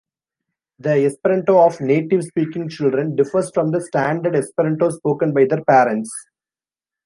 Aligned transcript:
The 0.79 1.05
Esperanto 1.05 1.59
of 1.63 1.79
native-speaking 1.79 2.69
children 2.69 3.15
differs 3.15 3.51
from 3.53 3.69
the 3.69 3.79
standard 3.81 4.35
Esperanto 4.35 4.89
spoken 4.89 5.31
by 5.31 5.45
their 5.45 5.63
parents. 5.63 6.09